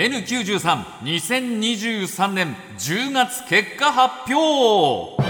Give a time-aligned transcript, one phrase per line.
[0.00, 5.22] N932023 年10月結果発表。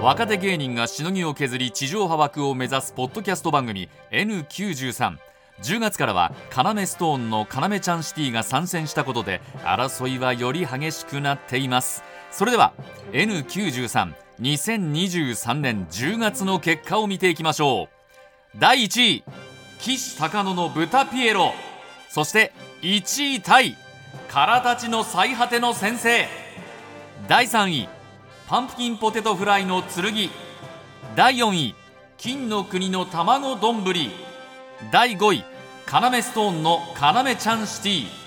[0.00, 5.16] 若手芸人がしのぎを削り地上波枠を目指すポッドキャスト番組 N93
[5.62, 12.02] 10月からは要ストーンの要ちゃんシティが参戦したことで争いはより激しくなっています。
[12.30, 12.72] それでは
[13.12, 17.88] N932023 年10月の結果を見ていきましょう。
[18.58, 19.24] 第1位
[19.78, 21.52] 岸高野の豚ピエロ。
[22.08, 23.76] そして1位タイ
[24.28, 26.26] 空たちの最果ての先生。
[27.28, 27.88] 第3位
[28.48, 30.30] パンプキンポテトフライの剣。
[31.14, 31.76] 第4位
[32.16, 33.84] 金の国の卵丼。
[34.90, 35.44] 第5位
[35.86, 38.24] 要ストーンの要ちゃんシティ。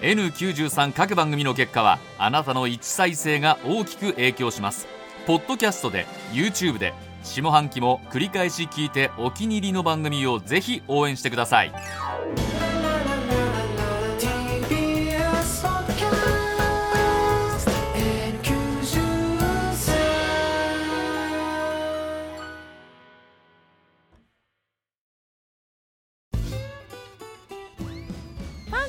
[0.00, 4.88] N93 各番組の結果はあなたの1再生が大きく影響します。
[5.26, 11.72] ポッドキャストで YouTube で下半期も繰り返し聞いてお気に入りの番組をぜひ応援してください。